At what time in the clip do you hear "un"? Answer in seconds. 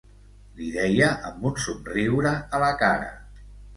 1.49-1.61